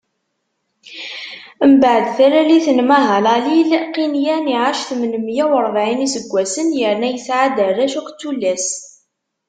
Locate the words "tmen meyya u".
4.89-5.57